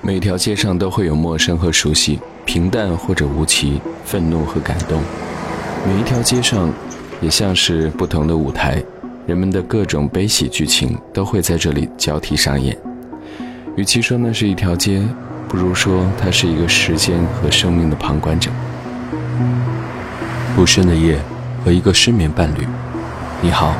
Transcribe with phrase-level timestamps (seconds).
[0.00, 5.00] 每条街上都会有陌生和熟悉，平淡或者无奇，愤怒和感动。
[5.86, 6.70] 每一条街上，
[7.20, 8.82] 也像是不同的舞台，
[9.26, 12.76] 人们的各种悲喜剧情都会在这里交替上演。
[13.76, 15.02] 与其说那是一条街，
[15.48, 18.50] 不如说它是一个时间和生命的旁观者。
[20.54, 21.18] 不深的夜
[21.64, 22.66] 和一个失眠伴侣。
[23.40, 23.74] 你好，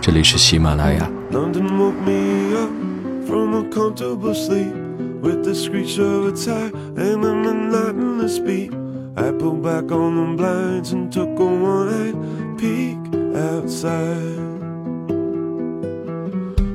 [0.00, 1.10] 这里是喜马拉雅。
[9.16, 12.98] I pulled back on the blinds and took a one-eyed peek
[13.36, 14.48] outside.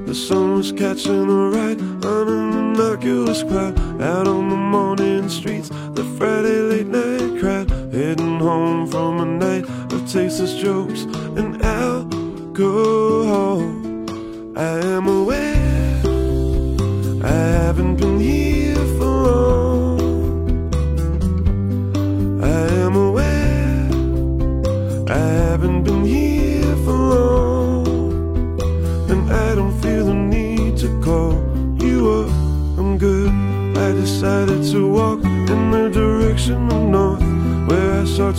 [0.05, 5.69] The sun was catching a ride on an innocuous cloud out on the morning streets.
[5.69, 11.03] The Friday late night crowd heading home from a night of tasteless jokes
[11.35, 13.54] and alcohol.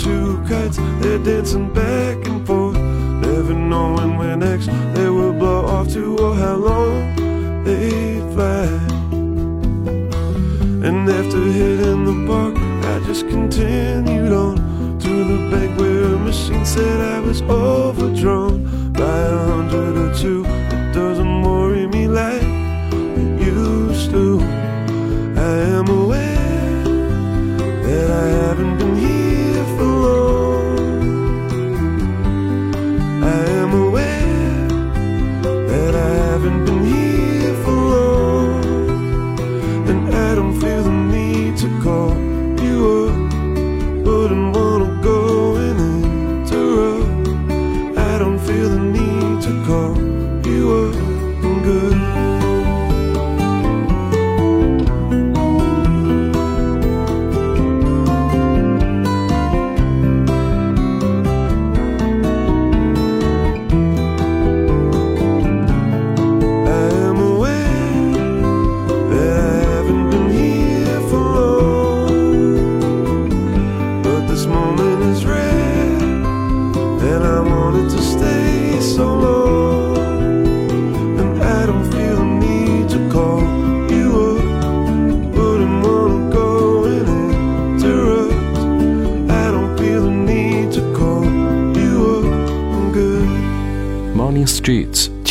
[0.06, 2.76] Two kites, they're dancing back and forth
[3.24, 4.66] Never knowing where next.
[4.94, 6.94] They will blow off to Or how long
[7.64, 8.66] they fly.
[10.86, 12.54] And after hitting the park
[12.92, 14.54] I just continued on
[15.04, 17.05] to the bank where a machine said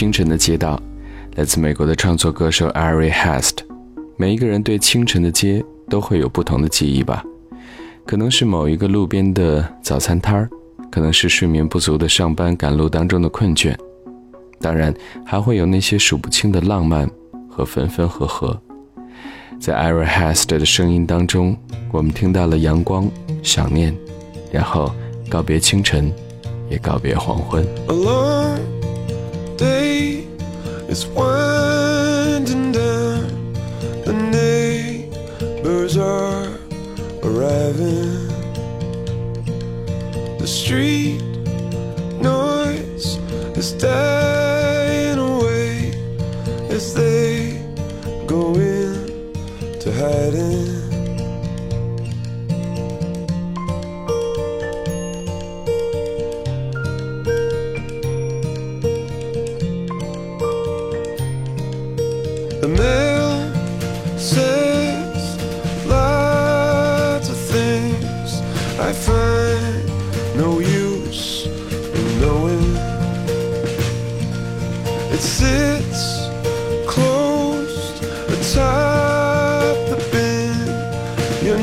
[0.06, 0.80] 清晨的街道，
[1.34, 3.58] 来自美国的创作歌手 Ari Hast。
[4.18, 7.24] 每一个人对清晨的街都会有不同的记忆吧，
[8.06, 10.48] 可能是某一个路边的早餐摊儿，
[10.92, 13.76] 可能是睡眠不足的上班赶路当中的困倦，
[14.60, 14.94] 当然
[15.26, 17.10] 还会有那些数不清的浪漫
[17.50, 18.56] 和分分合合。
[19.60, 21.58] 在 Ari Hast 的声音当中，
[21.92, 23.10] 我们听到了阳光、
[23.42, 23.98] 想念，
[24.52, 24.94] 然后
[25.28, 26.14] 告别清晨，
[26.70, 27.66] 也告别黄昏。
[29.96, 30.28] see
[30.90, 31.55] is one.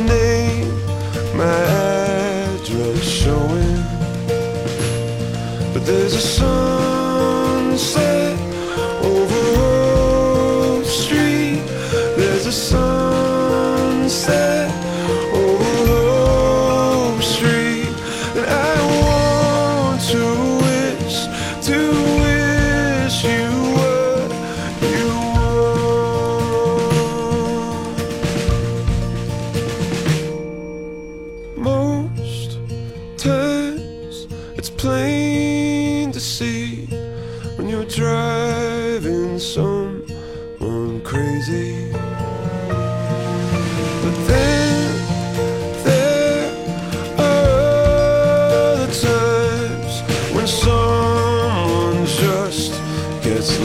[0.06, 0.69] Name,
[1.37, 3.82] my address showing.
[5.72, 7.01] But there's a sunset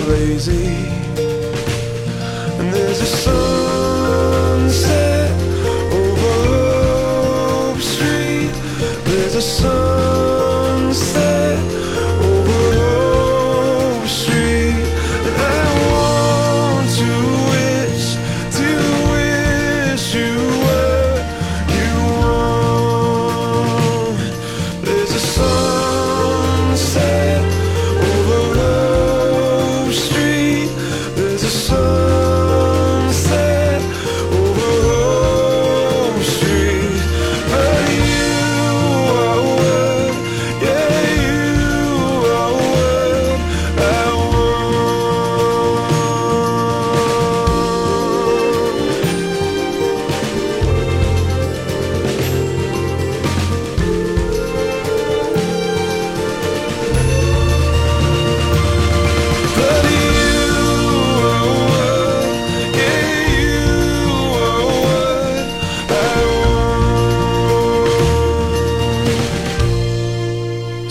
[0.05, 0.67] lazy,
[2.59, 3.36] and there's a.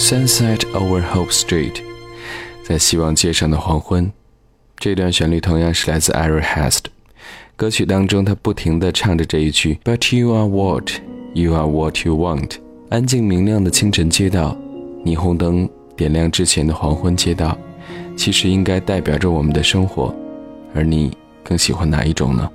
[0.07, 1.83] sunset over hope street
[2.63, 4.09] 在希望街上的黄昏，
[4.79, 6.85] 这段旋律同样是来自 Eric Hest
[7.57, 10.93] 歌曲当中，他不停的唱着这一句，but you are what
[11.35, 12.53] you are what you want
[12.89, 14.57] 安静明亮的清晨街道，
[15.05, 17.59] 霓虹灯点亮之前的黄昏街道。
[18.17, 20.15] 其实应该代表着我们的生活，
[20.73, 22.49] 而你更喜欢哪一种呢？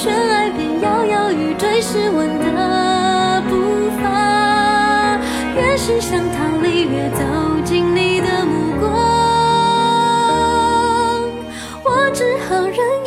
[0.00, 5.18] 悬崖边摇摇欲坠诗稳的步伐
[5.56, 7.18] 越是想逃离越走
[7.64, 8.88] 进你的目光。
[11.82, 12.97] 我只好忍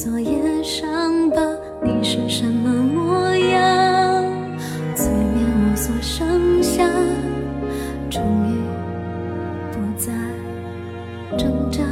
[0.00, 1.40] 昨夜伤疤。
[1.82, 4.24] 你是什么模样？
[4.94, 6.88] 催眠我所剩下，
[8.08, 8.54] 终于
[9.72, 10.12] 不再
[11.36, 11.82] 挣扎。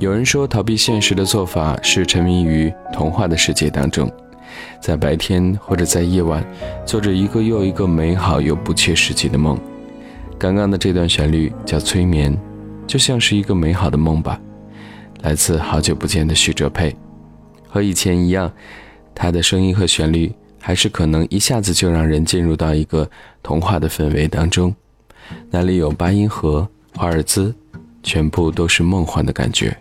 [0.00, 4.12] 有人说，逃避现实的做法是沉迷于童话的世界当中，
[4.82, 6.44] 在白天或者在夜晚，
[6.84, 9.58] 做着一个又一个美好又不切实际的梦。
[10.38, 12.38] 刚刚的这段旋律叫催眠，
[12.86, 14.38] 就像是一个美好的梦吧。
[15.22, 16.94] 来自好久不见的许哲佩，
[17.68, 18.52] 和以前一样，
[19.14, 23.08] 他的声音和旋律还是可能一下子就让人进入到一个
[23.40, 24.74] 童话的氛围当中，
[25.48, 27.54] 那里有八音盒、华尔兹，
[28.02, 29.76] 全部都是梦幻的感觉。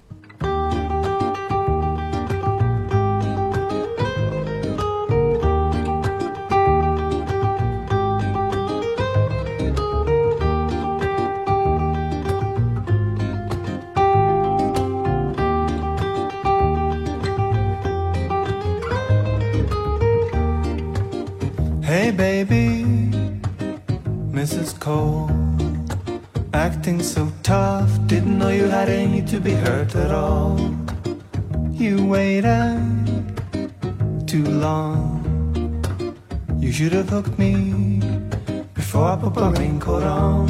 [26.92, 27.90] Acting so tough.
[28.08, 30.60] Didn't know you had any to be hurt at all.
[31.72, 32.80] You waited
[34.28, 35.20] too long.
[36.60, 38.02] You should have hooked me
[38.74, 40.48] before I put my raincoat on.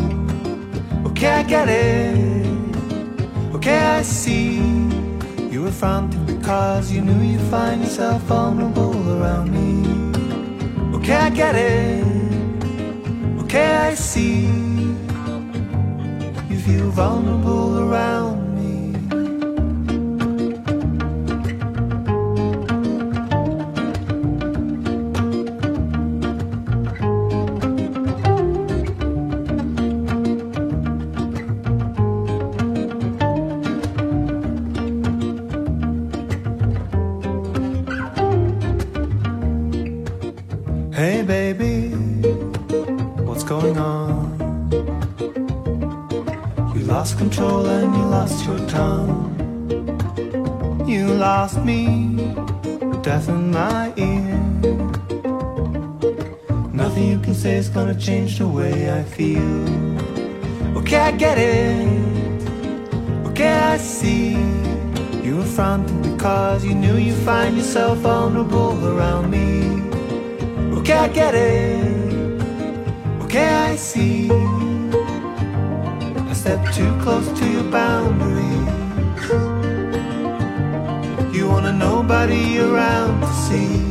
[1.08, 2.76] Okay, I get it.
[3.56, 4.58] Okay, I see.
[5.52, 9.70] You were fronting because you knew you'd find yourself vulnerable around me.
[10.98, 12.06] Okay, I get it.
[13.44, 14.71] Okay, I see
[16.92, 18.31] vulnerable around.
[58.02, 60.78] Say change the way I feel.
[60.78, 62.48] Okay, I get it.
[63.28, 64.32] Okay, I see.
[65.24, 69.48] You were fronting because you knew you'd find yourself vulnerable around me.
[70.80, 72.42] Okay, I get it.
[73.24, 74.30] Okay, I see.
[76.30, 78.42] I stepped too close to your boundaries.
[81.36, 83.91] You wanna nobody around to see.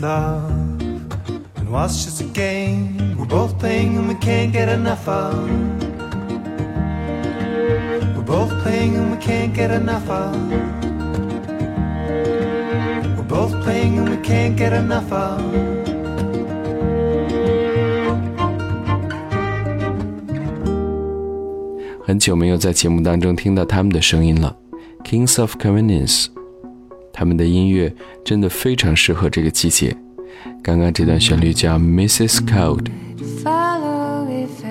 [0.00, 0.50] Love?
[1.56, 5.48] And what's just a game we're both playing and we can't get enough of?
[8.16, 10.34] We're both playing and we can't get enough of.
[13.16, 15.12] We're both playing and we can't get enough
[22.06, 24.56] 很久没有在节目当中听到他们的声音了
[25.02, 26.26] ，Kings of Convenience，
[27.15, 29.95] 他们的音乐真的非常适合这个季节。
[30.63, 32.45] 刚刚这段旋律叫 Mrs.
[32.47, 32.87] Cold，
[33.43, 34.61] follow if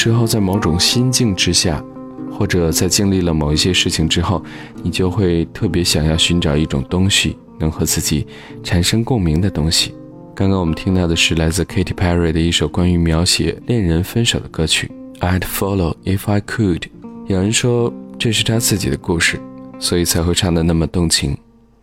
[0.00, 1.84] 之后在某种心境之下
[2.32, 4.42] 或者在经历了某一些事情之后
[4.82, 8.26] 你就会特别想要寻找一种东西能和自己
[8.64, 9.94] 产生共鸣的东西。
[10.34, 16.82] 刚刚我们听到的是来自 katy perry 的一首关于描写恋人分手的歌曲 i'd follow if i could
[17.26, 19.38] 有人说这是他自己的故事
[19.78, 21.36] 所以才会唱得那么动情。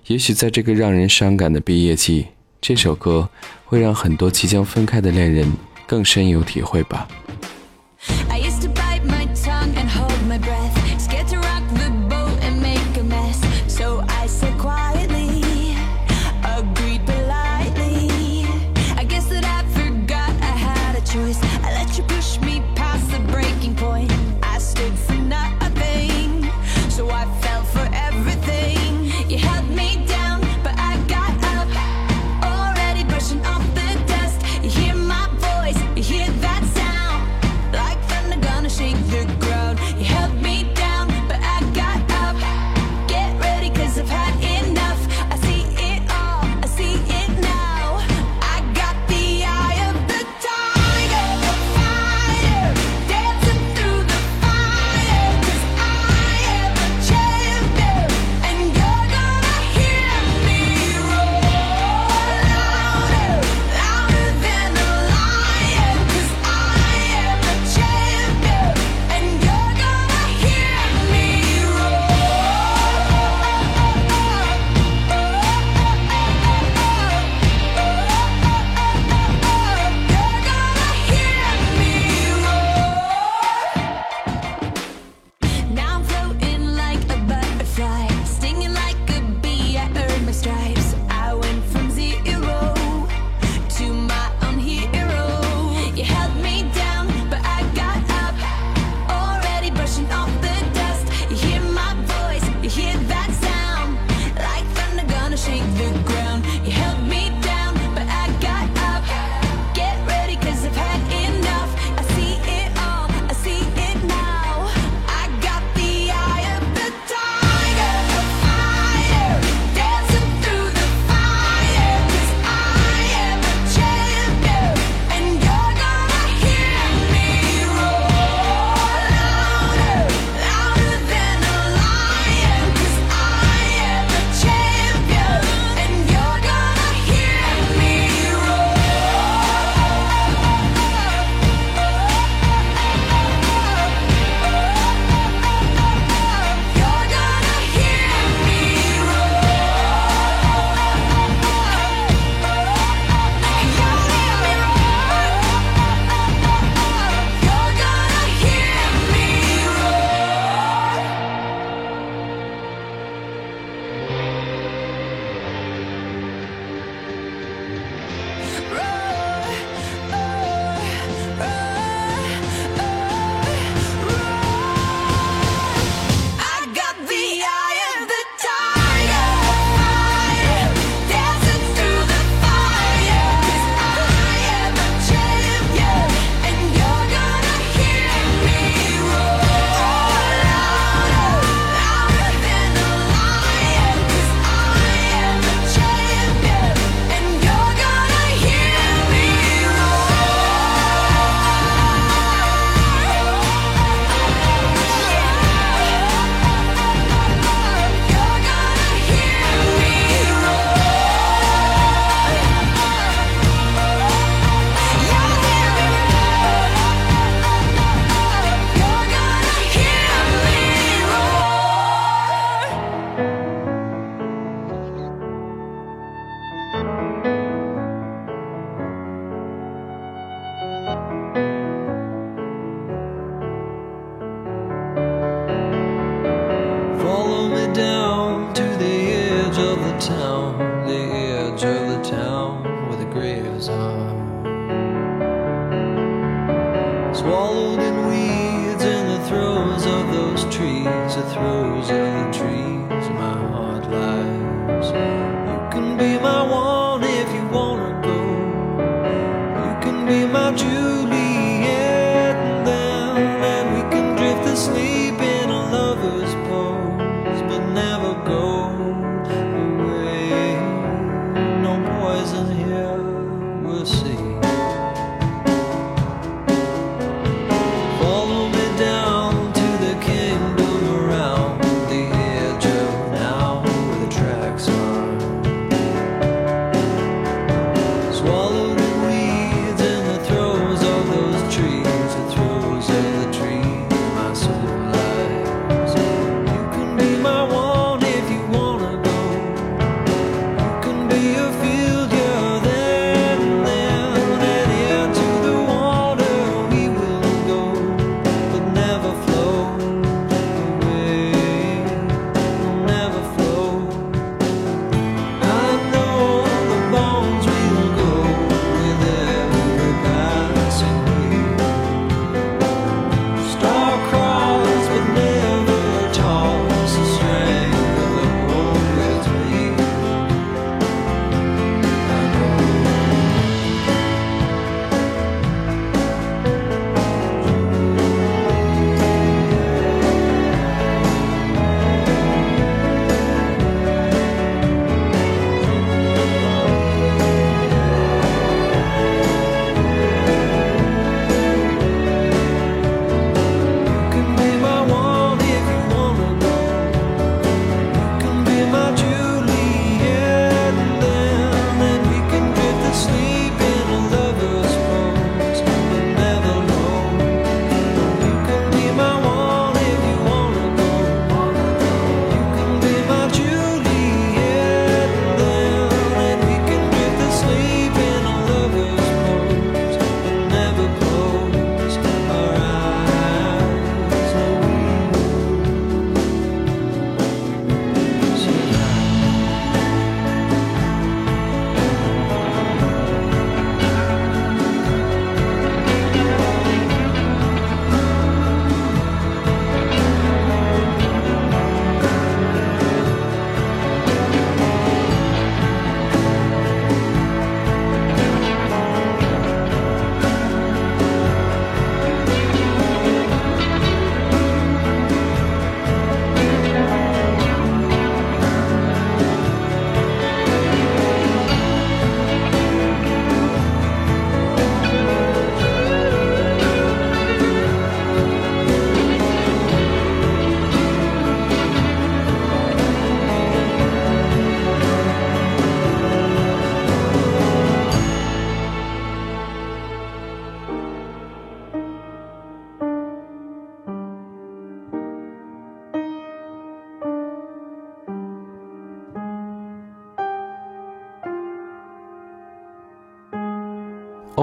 [0.08, 2.26] 也许在这个让人伤感的毕业季
[2.60, 3.30] 这首歌
[3.66, 5.54] 会让很多即将分开的恋人
[5.86, 7.08] 更深有体会吧。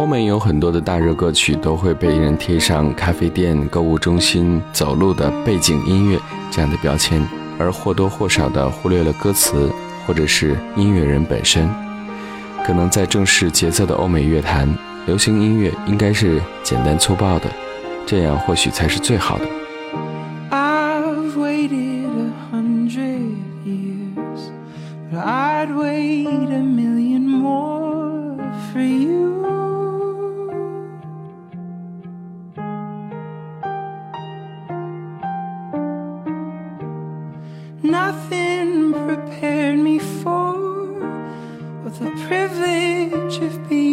[0.04, 7.26] 欧美有很多的大热歌曲都会被人贴上咖啡店、购物中心、走路的背景音乐这样的标签，
[7.58, 9.72] 而或多或少的忽略了歌词
[10.06, 11.66] 或者是音乐人本身。
[12.66, 14.68] 可能在正式节奏的欧美乐坛，
[15.06, 17.46] 流行音乐应该是简单粗暴的，
[18.04, 19.63] 这样或许才是最好的。
[37.84, 40.54] Nothing prepared me for
[41.84, 43.83] the privilege of being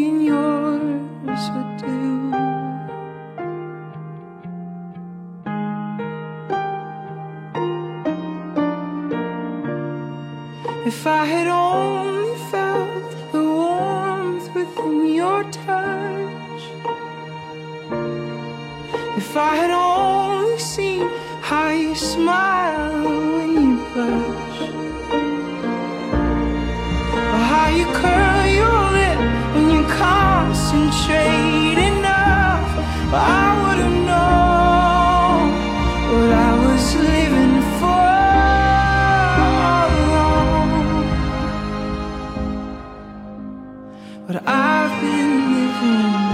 [44.32, 46.31] But I've been living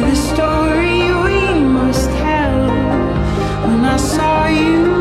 [0.00, 2.68] the story we must tell.
[3.66, 4.93] When I saw you.